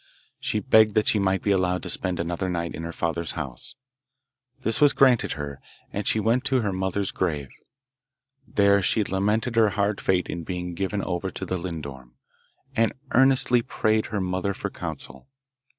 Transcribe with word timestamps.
She 0.39 0.59
begged 0.59 0.95
that 0.95 1.05
she 1.07 1.19
might 1.19 1.43
be 1.43 1.51
allowed 1.51 1.83
to 1.83 1.89
spend 1.91 2.19
another 2.19 2.49
night 2.49 2.73
in 2.73 2.81
her 2.81 2.91
father's 2.91 3.33
house. 3.33 3.75
This 4.63 4.81
was 4.81 4.93
granted 4.93 5.33
her, 5.33 5.61
and 5.93 6.07
she 6.07 6.19
went 6.19 6.43
to 6.45 6.61
her 6.61 6.73
mother's 6.73 7.11
grave. 7.11 7.49
There 8.47 8.81
she 8.81 9.03
lamented 9.03 9.55
her 9.57 9.69
hard 9.69 10.01
fate 10.01 10.27
in 10.27 10.41
being 10.43 10.73
given 10.73 11.03
over 11.03 11.29
to 11.29 11.45
the 11.45 11.55
lindorm, 11.59 12.15
and 12.75 12.93
earnestly 13.11 13.61
prayed 13.61 14.07
her 14.07 14.19
mother 14.19 14.55
for 14.55 14.71
counsel. 14.71 15.27